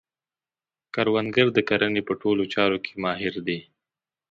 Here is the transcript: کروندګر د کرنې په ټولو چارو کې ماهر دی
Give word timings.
کروندګر 0.93 1.47
د 1.53 1.59
کرنې 1.69 2.01
په 2.07 2.13
ټولو 2.21 2.43
چارو 2.53 2.77
کې 2.85 2.93
ماهر 3.03 3.33
دی 3.47 3.59